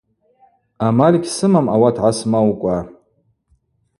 [0.87, 2.77] Амаль гьсымам, ауат гӏасмаукӏва.